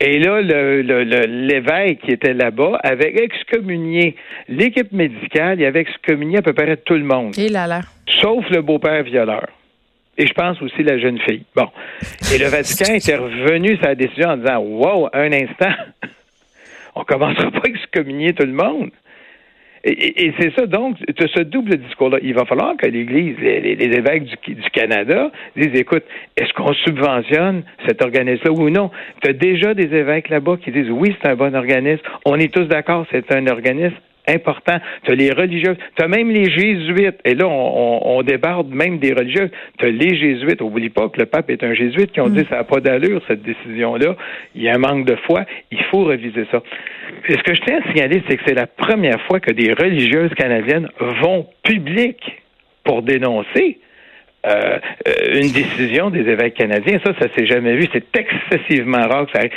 Et 0.01 0.19
là, 0.19 0.41
l'évêque 0.41 2.01
qui 2.03 2.13
était 2.13 2.35
là-bas 2.35 2.79
avait 2.83 3.23
excommunié 3.23 4.17
l'équipe 4.49 4.93
médicale, 4.93 5.61
il 5.61 5.65
avait 5.65 5.81
excommunié 5.81 6.39
à 6.39 6.43
peu 6.43 6.53
près 6.53 6.77
tout 6.77 6.95
le 6.95 7.05
monde. 7.05 7.39
Et 7.39 7.49
là 7.49 7.67
là. 7.67 7.81
Sauf 8.21 8.49
le 8.51 8.63
beau-père 8.63 9.03
violeur. 9.03 9.49
Et 10.19 10.27
je 10.27 10.33
pense 10.35 10.61
aussi 10.61 10.83
la 10.83 10.99
jeune 10.99 11.19
fille. 11.21 11.45
Bon. 11.57 11.69
Et 12.35 12.39
le 12.39 12.47
Vatican 12.47 12.93
était 12.95 13.17
revenu 13.17 13.79
sa 13.83 13.95
décision 13.95 14.31
en 14.31 14.37
disant 14.37 14.59
Wow, 14.59 15.09
un 15.13 15.33
instant, 15.33 15.73
on 16.95 17.05
commencera 17.05 17.51
pas 17.51 17.63
à 17.65 17.69
excommunier 17.69 18.35
tout 18.35 18.47
le 18.47 18.53
monde. 18.53 18.91
Et, 19.85 20.33
c'est 20.39 20.55
ça, 20.55 20.67
donc, 20.67 20.97
ce 21.19 21.43
double 21.43 21.77
discours-là. 21.77 22.19
Il 22.23 22.35
va 22.35 22.45
falloir 22.45 22.77
que 22.77 22.87
l'Église, 22.87 23.37
les, 23.41 23.73
évêques 23.83 24.25
du, 24.25 24.55
du, 24.55 24.71
Canada 24.71 25.33
disent, 25.57 25.75
écoute, 25.75 26.05
est-ce 26.37 26.53
qu'on 26.53 26.73
subventionne 26.73 27.65
cet 27.87 28.01
organisme-là 28.01 28.53
ou 28.53 28.71
non? 28.71 28.91
Tu 29.23 29.31
as 29.31 29.33
déjà 29.33 29.75
des 29.75 29.93
évêques 29.95 30.29
là-bas 30.29 30.59
qui 30.63 30.71
disent, 30.71 30.91
oui, 30.91 31.17
c'est 31.21 31.31
un 31.31 31.35
bon 31.35 31.55
organisme. 31.57 32.03
On 32.25 32.37
est 32.37 32.53
tous 32.53 32.67
d'accord, 32.67 33.07
c'est 33.11 33.33
un 33.33 33.49
organisme 33.49 33.97
important. 34.29 34.79
Tu 35.05 35.13
as 35.13 35.15
les 35.15 35.31
religieuses, 35.31 35.77
tu 35.97 36.03
as 36.03 36.09
même 36.09 36.31
les 36.31 36.51
jésuites. 36.51 37.19
Et 37.25 37.35
là, 37.35 37.47
on, 37.49 38.23
débarde 38.23 38.69
même 38.71 38.99
des 38.99 39.13
religieuses. 39.13 39.51
Tu 39.79 39.87
as 39.87 39.91
les 39.91 40.17
jésuites. 40.17 40.61
Oublie 40.61 40.91
pas 40.91 41.09
que 41.09 41.19
le 41.19 41.27
pape 41.27 41.51
est 41.51 41.63
un 41.65 41.75
jésuite 41.75 42.13
qui 42.13 42.21
ont 42.21 42.29
dit 42.29 42.43
mm. 42.43 42.47
ça 42.49 42.57
n'a 42.57 42.65
pas 42.65 42.81
d'allure, 42.81 43.21
cette 43.27 43.43
décision-là. 43.43 44.17
Il 44.55 44.63
y 44.63 44.69
a 44.69 44.75
un 44.75 44.79
manque 44.79 45.07
de 45.07 45.17
foi. 45.27 45.45
Il 45.71 45.83
faut 45.91 46.05
reviser 46.05 46.47
ça. 46.51 46.63
Et 47.29 47.33
ce 47.33 47.43
que 47.43 47.55
je 47.55 47.61
tiens 47.63 47.81
à 47.81 47.89
signaler, 47.89 48.23
c'est 48.29 48.37
que 48.37 48.43
c'est 48.47 48.55
la 48.55 48.67
première 48.67 49.21
fois 49.23 49.41
que 49.41 49.53
des 49.53 49.73
religieuses 49.73 50.33
canadiennes 50.35 50.89
vont 51.21 51.47
public 51.63 52.19
pour 52.85 53.03
dénoncer 53.03 53.79
euh, 54.47 54.79
une 55.35 55.53
décision 55.53 56.11
des 56.11 56.29
évêques 56.29 56.55
canadiens. 56.55 56.99
Ça, 57.05 57.13
ça 57.21 57.29
s'est 57.35 57.47
jamais 57.47 57.77
vu. 57.77 57.87
C'est 57.93 58.05
excessivement 58.17 59.07
rare 59.09 59.27
que 59.27 59.33
ça 59.33 59.39
arrive. 59.39 59.53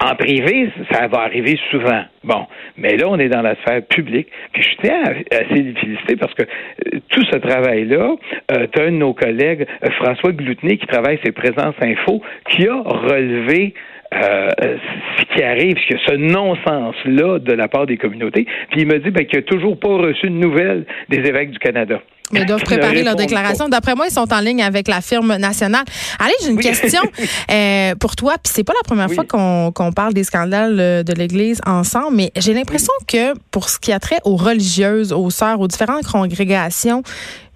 En 0.00 0.14
privé, 0.14 0.70
ça 0.90 1.08
va 1.08 1.20
arriver 1.20 1.58
souvent. 1.70 2.02
Bon, 2.24 2.46
mais 2.76 2.96
là, 2.96 3.06
on 3.08 3.18
est 3.18 3.28
dans 3.28 3.42
la 3.42 3.54
sphère 3.56 3.82
publique. 3.82 4.28
Puis 4.52 4.62
je 4.62 4.76
tiens 4.82 5.02
à, 5.04 5.36
à 5.36 5.44
féliciter 5.44 6.16
parce 6.16 6.34
que 6.34 6.42
euh, 6.42 7.00
tout 7.08 7.24
ce 7.24 7.36
travail-là, 7.36 8.16
euh, 8.52 8.66
un 8.78 8.86
de 8.86 8.96
nos 8.96 9.14
collègues, 9.14 9.66
euh, 9.84 9.90
François 10.02 10.32
Gloutenay, 10.32 10.78
qui 10.78 10.86
travaille 10.86 11.18
ses 11.24 11.32
présences 11.32 11.74
info, 11.80 12.22
qui 12.48 12.66
a 12.66 12.76
relevé 12.76 13.74
ce 14.12 15.24
qui 15.32 15.40
arrive, 15.40 15.76
ce 15.88 16.16
non-sens-là 16.16 17.38
de 17.38 17.52
la 17.52 17.68
part 17.68 17.86
des 17.86 17.96
communautés. 17.96 18.44
Puis 18.70 18.80
il 18.80 18.86
me 18.88 18.98
dit 18.98 19.10
ben, 19.10 19.24
qu'il 19.24 19.38
n'a 19.38 19.44
toujours 19.44 19.78
pas 19.78 19.88
reçu 19.88 20.26
de 20.26 20.34
nouvelles 20.34 20.84
des 21.08 21.18
évêques 21.18 21.52
du 21.52 21.60
Canada. 21.60 22.00
Mais 22.32 22.40
ils 22.40 22.46
doivent 22.46 22.62
préparer 22.62 23.02
leur 23.02 23.16
déclaration. 23.16 23.68
D'après 23.68 23.94
moi, 23.94 24.06
ils 24.08 24.12
sont 24.12 24.32
en 24.32 24.40
ligne 24.40 24.62
avec 24.62 24.88
la 24.88 25.00
firme 25.00 25.36
nationale. 25.36 25.84
Allez, 26.18 26.34
j'ai 26.42 26.50
une 26.50 26.60
question 26.60 27.02
euh, 27.50 27.94
pour 27.96 28.16
toi. 28.16 28.34
Puis 28.42 28.52
c'est 28.54 28.64
pas 28.64 28.72
la 28.72 28.84
première 28.84 29.10
fois 29.10 29.24
qu'on 29.24 29.92
parle 29.92 30.14
des 30.14 30.24
scandales 30.24 30.78
euh, 30.78 31.02
de 31.02 31.12
l'Église 31.12 31.60
ensemble, 31.66 32.16
mais 32.16 32.32
j'ai 32.36 32.54
l'impression 32.54 32.92
que 33.06 33.34
pour 33.50 33.68
ce 33.68 33.78
qui 33.78 33.92
a 33.92 34.00
trait 34.00 34.18
aux 34.24 34.36
religieuses, 34.36 35.12
aux 35.12 35.30
sœurs, 35.30 35.60
aux 35.60 35.68
différentes 35.68 36.06
congrégations, 36.06 37.02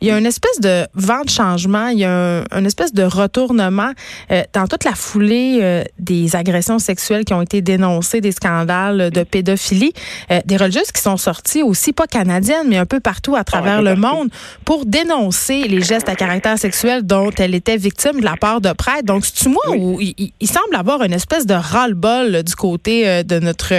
il 0.00 0.08
y 0.08 0.10
a 0.10 0.18
une 0.18 0.26
espèce 0.26 0.60
de 0.60 0.86
vent 0.94 1.22
de 1.22 1.30
changement, 1.30 1.88
il 1.88 2.00
y 2.00 2.04
a 2.04 2.40
un, 2.40 2.44
une 2.58 2.66
espèce 2.66 2.92
de 2.92 3.04
retournement 3.04 3.92
euh, 4.30 4.42
dans 4.52 4.66
toute 4.66 4.84
la 4.84 4.94
foulée 4.94 5.60
euh, 5.62 5.84
des 5.98 6.36
agressions 6.36 6.78
sexuelles 6.78 7.24
qui 7.24 7.32
ont 7.32 7.42
été 7.42 7.62
dénoncées, 7.62 8.20
des 8.20 8.32
scandales 8.32 9.10
de 9.10 9.22
pédophilie, 9.22 9.92
euh, 10.30 10.40
des 10.44 10.56
religieuses 10.56 10.92
qui 10.92 11.00
sont 11.00 11.16
sorties 11.16 11.62
aussi, 11.62 11.92
pas 11.92 12.06
canadiennes, 12.06 12.68
mais 12.68 12.76
un 12.76 12.86
peu 12.86 13.00
partout 13.00 13.36
à 13.36 13.44
travers 13.44 13.82
le 13.82 13.96
monde, 13.96 14.28
pour 14.64 14.84
dénoncer 14.84 15.62
les 15.68 15.80
gestes 15.80 16.08
à 16.08 16.14
caractère 16.14 16.58
sexuel 16.58 17.02
dont 17.04 17.30
elle 17.38 17.54
était 17.54 17.76
victime 17.76 18.20
de 18.20 18.24
la 18.24 18.36
part 18.36 18.60
de 18.60 18.72
prêtres. 18.72 19.04
Donc, 19.04 19.24
c'est-tu 19.24 19.48
moi 19.48 19.62
où 19.76 20.00
il, 20.00 20.14
il, 20.18 20.48
semble 20.48 20.76
avoir 20.76 21.02
une 21.02 21.12
espèce 21.12 21.46
de 21.46 21.54
ras-le-bol 21.54 22.42
du 22.42 22.54
côté 22.54 23.24
de 23.24 23.38
notre, 23.40 23.72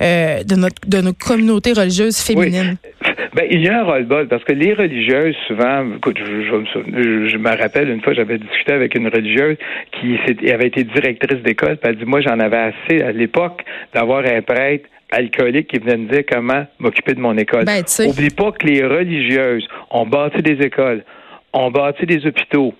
de 0.00 0.54
notre 0.54 0.74
de 0.86 1.00
nos 1.00 1.12
communautés 1.12 1.72
religieuses 1.72 2.16
féminines? 2.16 2.76
Ben, 3.34 3.46
il 3.50 3.62
y 3.62 3.68
a 3.68 3.80
un 3.80 3.84
ras-le-bol 3.84 4.28
parce 4.28 4.44
que 4.44 4.52
les 4.52 4.74
religieuses, 4.74 5.34
souvent, 5.48 5.84
écoute, 5.96 6.18
je, 6.18 6.42
je, 6.42 7.28
je, 7.28 7.36
me 7.36 7.48
rappelle 7.60 7.88
une 7.90 8.00
fois, 8.00 8.14
j'avais 8.14 8.38
discuté 8.38 8.72
avec 8.72 8.94
une 8.94 9.08
religieuse 9.08 9.56
qui 9.92 10.16
avait 10.50 10.68
été 10.68 10.84
directrice 10.84 11.42
d'école, 11.42 11.76
puis 11.76 11.90
elle 11.90 11.96
dit, 11.96 12.04
moi, 12.04 12.20
j'en 12.20 12.38
avais 12.38 12.72
assez 12.72 13.02
à 13.02 13.10
l'époque 13.10 13.64
d'avoir 13.92 14.24
un 14.24 14.40
prêtre 14.40 14.88
alcoolique 15.10 15.68
qui 15.68 15.78
venait 15.78 15.96
me 15.96 16.08
dire 16.08 16.22
comment 16.30 16.64
m'occuper 16.78 17.14
de 17.14 17.20
mon 17.20 17.36
école. 17.36 17.64
Ben, 17.64 17.82
Oublie 18.06 18.30
pas 18.30 18.52
que 18.52 18.66
les 18.66 18.84
religieuses 18.84 19.66
ont 19.90 20.06
bâti 20.06 20.40
des 20.42 20.64
écoles, 20.64 21.02
ont 21.52 21.70
bâti 21.70 22.06
des 22.06 22.24
hôpitaux. 22.26 22.72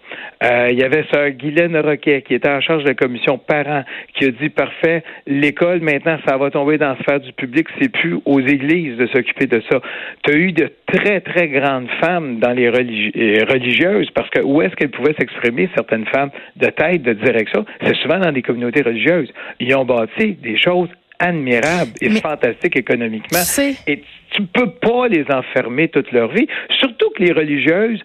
Euh, 0.45 0.69
il 0.71 0.79
y 0.79 0.83
avait 0.83 1.05
sœur 1.13 1.31
Guylaine 1.31 1.77
Roquet 1.77 2.23
qui 2.23 2.35
était 2.35 2.51
en 2.51 2.61
charge 2.61 2.83
de 2.83 2.89
la 2.89 2.95
commission 2.95 3.39
parents 3.39 3.85
qui 4.15 4.27
a 4.27 4.31
dit 4.31 4.51
parfait, 4.51 5.03
l'école 5.27 5.81
maintenant 5.81 6.19
ça 6.27 6.37
va 6.37 6.51
tomber 6.51 6.77
dans 6.77 6.91
la 6.91 6.99
sphère 6.99 7.21
du 7.21 7.33
public, 7.33 7.67
c'est 7.81 7.91
plus 7.91 8.19
aux 8.27 8.41
églises 8.41 8.99
de 8.99 9.07
s'occuper 9.07 9.47
de 9.47 9.63
ça. 9.71 9.81
Tu 10.25 10.33
as 10.33 10.37
eu 10.37 10.53
de 10.53 10.71
très 10.87 11.21
très 11.21 11.49
grandes 11.49 11.89
femmes 12.01 12.41
dans 12.41 12.53
les 12.53 12.67
euh, 12.67 13.45
religieuses 13.49 14.11
parce 14.15 14.29
que 14.31 14.41
où 14.41 14.61
est-ce 14.61 14.75
qu'elles 14.77 14.91
pouvaient 14.91 15.15
s'exprimer 15.19 15.71
certaines 15.75 16.07
femmes 16.07 16.31
de 16.57 16.67
tête, 16.67 17.03
de 17.03 17.15
direction, 17.15 17.65
c'est 17.83 17.97
souvent 17.97 18.19
dans 18.19 18.33
des 18.33 18.43
communautés 18.43 18.83
religieuses. 18.83 19.33
Ils 19.61 19.75
ont 19.75 19.85
bâti 19.85 20.33
des 20.35 20.59
choses 20.59 20.89
admirables 21.19 21.93
et 22.01 22.11
fantastiques 22.21 22.77
économiquement. 22.77 23.39
Et 23.87 24.03
tu 24.33 24.43
peux 24.43 24.71
pas 24.71 25.09
les 25.09 25.25
enfermer 25.31 25.89
toute 25.89 26.11
leur 26.13 26.29
vie, 26.29 26.49
surtout 26.71 27.11
que 27.17 27.23
les 27.23 27.33
religieuses 27.33 28.03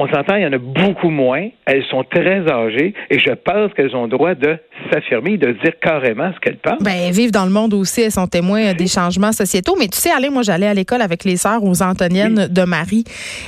on 0.00 0.08
s'entend, 0.08 0.36
il 0.36 0.42
y 0.42 0.46
en 0.46 0.52
a 0.52 0.58
beaucoup 0.58 1.10
moins. 1.10 1.48
Elles 1.66 1.84
sont 1.90 2.04
très 2.04 2.48
âgées 2.48 2.94
et 3.10 3.18
je 3.18 3.32
pense 3.32 3.72
qu'elles 3.74 3.94
ont 3.94 4.04
le 4.04 4.08
droit 4.08 4.34
de 4.34 4.56
s'affirmer, 4.90 5.36
de 5.36 5.52
dire 5.52 5.74
carrément 5.82 6.32
ce 6.34 6.40
qu'elles 6.40 6.56
pensent. 6.56 6.80
Ben, 6.80 6.94
elles 7.06 7.12
vivent 7.12 7.32
dans 7.32 7.44
le 7.44 7.50
monde 7.50 7.74
aussi, 7.74 8.00
elles 8.00 8.12
sont 8.12 8.26
témoins 8.26 8.72
des 8.72 8.86
changements 8.86 9.32
sociétaux. 9.32 9.76
Mais 9.78 9.88
tu 9.88 9.98
sais, 9.98 10.10
allez, 10.10 10.30
moi, 10.30 10.42
j'allais 10.42 10.66
à 10.66 10.72
l'école 10.72 11.02
avec 11.02 11.24
les 11.24 11.36
sœurs 11.36 11.62
aux 11.62 11.82
Antoniennes 11.82 12.48
de 12.48 12.62
Marie. 12.62 13.04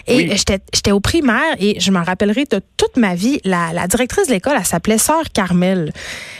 Et 0.06 0.28
j'étais 0.36 0.92
au 0.92 1.00
primaire 1.00 1.56
et 1.58 1.80
je 1.80 1.90
m'en 1.90 2.02
rappellerai 2.02 2.44
de 2.44 2.60
toute 2.76 2.98
ma 2.98 3.14
vie. 3.14 3.40
La, 3.44 3.86
directrice 3.86 4.28
de 4.28 4.34
l'école, 4.34 4.54
elle 4.58 4.66
s'appelait 4.66 4.98
Sœur 4.98 5.24
Carmel. 5.32 5.90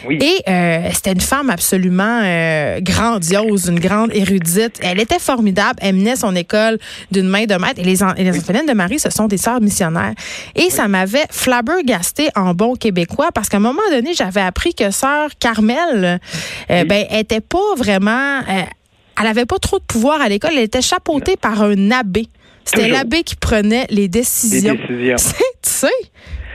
Et 0.09 0.35
euh, 0.47 0.89
c'était 0.91 1.13
une 1.13 1.21
femme 1.21 1.49
absolument 1.49 2.21
euh, 2.23 2.79
grandiose, 2.81 3.67
une 3.67 3.79
grande 3.79 4.13
érudite. 4.13 4.79
Elle 4.83 4.99
était 4.99 5.19
formidable. 5.19 5.79
Elle 5.81 5.95
menait 5.95 6.15
son 6.15 6.35
école 6.35 6.77
d'une 7.11 7.27
main 7.27 7.45
de 7.45 7.55
maître. 7.55 7.79
Et 7.79 7.83
les, 7.83 7.95
les 8.17 8.39
Antoniennes 8.39 8.67
de 8.67 8.73
Marie, 8.73 8.99
ce 8.99 9.09
sont 9.09 9.27
des 9.27 9.37
sœurs 9.37 9.61
missionnaires. 9.61 10.02
Et 10.55 10.69
ça 10.69 10.87
m'avait 10.87 11.25
flabbergasté 11.31 12.29
en 12.35 12.53
bon 12.53 12.75
québécois 12.75 13.29
parce 13.33 13.49
qu'à 13.49 13.57
un 13.57 13.61
moment 13.61 13.81
donné, 13.91 14.13
j'avais 14.13 14.41
appris 14.41 14.73
que 14.73 14.91
sœur 14.91 15.29
Carmel, 15.39 16.19
euh, 16.69 16.83
ben, 16.85 17.05
était 17.11 17.41
pas 17.41 17.75
vraiment, 17.77 18.39
euh, 18.39 18.61
elle 19.19 19.27
avait 19.27 19.45
pas 19.45 19.59
trop 19.59 19.79
de 19.79 19.85
pouvoir 19.85 20.21
à 20.21 20.29
l'école. 20.29 20.51
Elle 20.53 20.63
était 20.63 20.81
chapeautée 20.81 21.35
par 21.35 21.61
un 21.61 21.91
abbé. 21.91 22.27
C'était 22.65 22.87
l'abbé 22.87 23.23
qui 23.23 23.35
prenait 23.35 23.85
les 23.89 24.07
décisions. 24.07 24.77
Les 24.89 24.95
décisions. 24.95 25.15
tu 25.61 25.69
sais, 25.69 25.87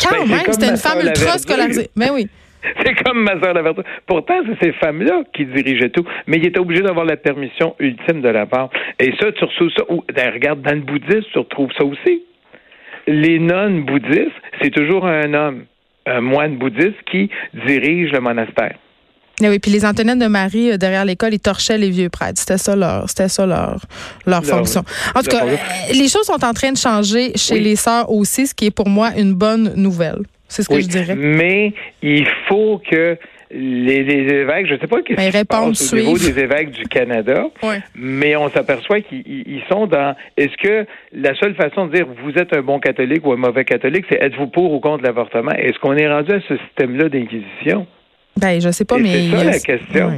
quand 0.03 0.27
ben, 0.27 0.37
même, 0.37 0.47
c'était 0.51 0.71
une 0.71 0.77
femme 0.77 1.01
ultra 1.01 1.39
scolarisée. 1.39 1.91
Mais 1.97 2.07
ben 2.07 2.15
oui. 2.15 2.29
C'est 2.85 2.95
comme 3.05 3.23
ma 3.23 3.41
soeur 3.41 3.55
Lavertu. 3.55 3.83
Pourtant, 4.07 4.35
c'est 4.45 4.67
ces 4.67 4.73
femmes-là 4.73 5.23
qui 5.33 5.47
dirigeaient 5.47 5.91
tout. 5.91 6.05
Mais 6.27 6.39
il 6.39 6.47
était 6.47 6.59
obligé 6.59 6.83
d'avoir 6.83 7.07
la 7.07 7.17
permission 7.17 7.77
ultime 7.79 8.21
de 8.21 8.29
la 8.29 8.47
part. 8.47 8.71
Et 8.99 9.13
ça, 9.21 9.31
tu 9.33 9.45
retrouves 9.45 9.71
ça. 9.77 9.85
Ben, 10.15 10.33
regarde, 10.33 10.63
dans 10.63 10.75
le 10.75 10.81
bouddhisme, 10.81 11.25
tu 11.33 11.39
retrouves 11.39 11.71
ça 11.79 11.85
aussi 11.85 12.25
les 13.09 13.39
nonnes 13.39 13.85
bouddhistes, 13.85 14.31
c'est 14.63 14.71
toujours 14.71 15.07
un 15.07 15.33
homme, 15.35 15.65
un 16.07 16.21
moine 16.21 16.57
bouddhiste 16.57 17.03
qui 17.11 17.31
dirige 17.67 18.13
le 18.13 18.21
monastère. 18.21 18.77
Eh 19.41 19.49
oui, 19.49 19.59
puis 19.61 19.71
les 19.71 19.85
Antonines 19.87 20.19
de 20.19 20.27
Marie 20.27 20.73
euh, 20.73 20.77
derrière 20.77 21.05
l'école, 21.05 21.33
ils 21.33 21.41
torchaient 21.41 21.79
les 21.79 21.91
vieux 21.91 22.09
prêtres. 22.09 22.41
C'était 22.41 22.59
ça 22.59 22.75
leur, 22.75 23.09
c'était 23.09 23.29
ça 23.29 23.47
leur, 23.47 23.81
leur, 24.27 24.45
fonction. 24.45 24.83
En 25.15 25.23
tout 25.23 25.31
cas, 25.31 25.47
euh, 25.47 25.57
les 25.93 26.09
choses 26.09 26.25
sont 26.25 26.45
en 26.45 26.53
train 26.53 26.73
de 26.73 26.77
changer 26.77 27.33
chez 27.37 27.61
les 27.61 27.77
sœurs 27.77 28.11
aussi, 28.11 28.49
ce 28.49 28.55
qui 28.55 28.67
est 28.67 28.71
pour 28.71 28.89
moi 28.89 29.11
une 29.17 29.35
bonne 29.35 29.75
nouvelle. 29.77 30.19
C'est 30.49 30.63
ce 30.63 30.69
que 30.69 30.81
je 30.81 30.89
dirais. 30.89 31.15
Mais 31.15 31.73
il 32.03 32.27
faut 32.49 32.81
que 32.91 33.17
les, 33.51 34.01
évêques, 34.11 34.67
je 34.67 34.75
ne 34.75 34.79
sais 34.79 34.87
pas 34.87 35.03
qu'est-ce 35.03 35.31
qui 35.31 35.39
se 35.39 35.45
passe 35.45 35.93
au 35.93 35.97
niveau 35.97 36.19
des 36.19 36.39
évêques 36.39 36.71
du 36.71 36.85
Canada, 36.85 37.47
mais 37.95 38.37
on 38.37 38.51
s'aperçoit 38.51 39.01
qu'ils 39.01 39.63
sont 39.71 39.87
dans. 39.87 40.15
Est-ce 40.37 40.57
que 40.63 40.87
la 41.13 41.35
seule 41.37 41.55
façon 41.55 41.87
de 41.87 41.95
dire 41.95 42.07
vous 42.23 42.33
êtes 42.33 42.55
un 42.55 42.63
bon 42.63 42.79
catholique 42.79 43.27
ou 43.27 43.33
un 43.33 43.37
mauvais 43.37 43.65
catholique, 43.65 44.05
c'est 44.11 44.21
êtes-vous 44.21 44.49
pour 44.49 44.73
ou 44.73 44.81
contre 44.81 45.05
l'avortement? 45.05 45.53
Est-ce 45.53 45.79
qu'on 45.79 45.97
est 45.97 46.09
rendu 46.09 46.33
à 46.33 46.41
ce 46.47 46.57
système-là 46.57 47.09
d'inquisition? 47.09 47.87
Ben, 48.37 48.61
je 48.61 48.71
sais 48.71 48.85
pas, 48.85 48.99
mais 48.99 49.31
c'est 49.31 49.37
ça 49.37 49.45
la 49.45 49.59
question. 49.59 50.13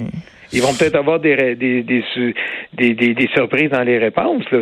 Ils 0.52 0.62
vont 0.62 0.74
peut-être 0.74 0.96
avoir 0.96 1.20
des 1.20 1.54
des, 1.54 1.82
des, 1.84 2.02
des, 2.74 3.14
des, 3.14 3.28
surprises 3.32 3.70
dans 3.70 3.84
les 3.84 3.98
réponses. 3.98 4.44
Là. 4.50 4.58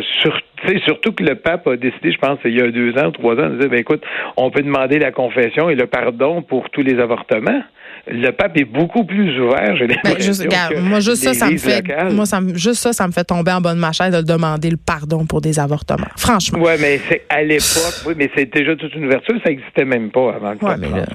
surtout 0.85 1.13
que 1.13 1.23
le 1.23 1.33
pape 1.33 1.65
a 1.67 1.75
décidé, 1.75 2.11
je 2.11 2.17
pense, 2.19 2.37
il 2.45 2.55
y 2.55 2.61
a 2.61 2.69
deux 2.69 2.95
ans 2.99 3.07
ou 3.07 3.11
trois 3.11 3.33
ans, 3.33 3.49
de 3.49 3.57
dire, 3.57 3.69
ben, 3.69 3.79
écoute, 3.79 4.03
on 4.37 4.51
peut 4.51 4.61
demander 4.61 4.99
la 4.99 5.11
confession 5.11 5.67
et 5.67 5.75
le 5.75 5.87
pardon 5.87 6.43
pour 6.43 6.69
tous 6.69 6.83
les 6.83 6.99
avortements 6.99 7.63
le 8.07 8.31
pape 8.31 8.57
est 8.57 8.65
beaucoup 8.65 9.03
plus 9.03 9.39
ouvert, 9.39 9.75
j'ai 9.77 9.87
ben, 9.87 9.97
l'impression. 10.03 10.45
moi, 10.81 10.99
juste 10.99 11.23
ça, 11.23 11.33
ça 11.33 11.49
me 11.49 11.57
fait, 11.57 11.83
moi, 12.11 12.25
ça, 12.25 12.39
juste 12.53 12.81
ça, 12.81 12.93
ça 12.93 13.07
me 13.07 13.11
fait 13.11 13.23
tomber 13.23 13.51
en 13.51 13.61
bonne 13.61 13.79
machine 13.79 14.09
de 14.09 14.21
demander 14.21 14.69
le 14.69 14.77
pardon 14.77 15.25
pour 15.25 15.41
des 15.41 15.59
avortements. 15.59 16.07
Franchement. 16.17 16.59
Oui, 16.61 16.73
mais 16.79 16.99
c'est 17.09 17.23
à 17.29 17.43
l'époque, 17.43 18.03
oui, 18.05 18.13
mais 18.17 18.29
c'est 18.35 18.51
déjà 18.51 18.75
toute 18.75 18.93
une 18.95 19.05
ouverture, 19.05 19.35
ça 19.43 19.49
n'existait 19.49 19.85
même 19.85 20.09
pas 20.11 20.33
avant 20.33 20.51
le 20.51 20.65
ouais, 20.65 20.77
mais 20.77 20.89
là, 20.89 21.05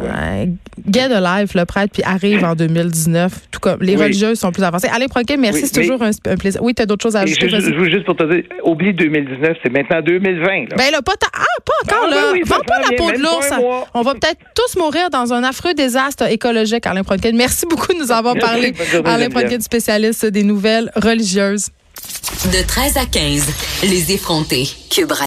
Get 0.91 1.13
Alive, 1.13 1.53
le 1.55 1.65
prêtre, 1.65 1.93
puis 1.93 2.03
arrive 2.03 2.45
en 2.45 2.55
2019, 2.55 3.33
tout 3.51 3.61
comme 3.61 3.79
les 3.81 3.97
religieuses 3.97 4.39
sont 4.39 4.53
plus 4.53 4.63
avancées. 4.63 4.89
Allez, 4.93 5.09
Proquet, 5.09 5.37
merci, 5.37 5.67
c'est 5.67 5.81
toujours 5.81 6.03
un, 6.03 6.37
plaisir. 6.37 6.63
Oui, 6.63 6.75
tu 6.75 6.83
as 6.83 6.87
d'autres 6.87 7.03
choses 7.03 7.17
à 7.17 7.21
ajouter. 7.21 7.49
Je, 7.49 7.57
veux 7.57 7.91
juste 7.91 8.05
pour 8.05 8.17
te 8.17 8.25
dire, 8.25 8.45
oublie 8.65 8.93
2019, 8.93 9.57
c'est 9.63 9.73
maintenant 9.73 10.03
2020. 10.03 10.71
Là. 10.71 10.77
Ben 10.77 10.91
là, 10.91 11.03
pas, 11.03 11.15
ah, 11.33 11.41
pas 11.65 11.73
encore, 11.85 12.09
ah, 12.09 12.15
là. 12.15 12.23
Oui, 12.33 12.43
Vends 12.45 12.61
pas 12.67 12.81
la 12.81 12.97
peau 12.97 13.11
de 13.11 13.19
l'ours. 13.19 13.51
On 13.95 14.03
va 14.03 14.15
peut-être 14.15 14.41
tous 14.55 14.79
mourir 14.79 15.11
dans 15.11 15.33
un 15.33 15.43
affreux 15.43 15.75
désastre 15.75 16.31
écologique 16.31 16.87
Alain 16.87 17.03
Merci 17.33 17.67
beaucoup 17.67 17.93
de 17.93 17.99
nous 17.99 18.13
avoir 18.13 18.37
parlé. 18.37 18.75
Alain 19.05 19.31
Pronkin, 19.31 19.61
spécialiste 19.61 20.27
des 20.27 20.43
nouvelles 20.43 20.91
religieuses. 20.97 21.71
De 22.47 22.67
13 22.67 22.97
à 22.99 23.07
15, 23.07 23.49
les 23.85 24.13
effrontés. 24.13 24.69
Cube 24.91 25.13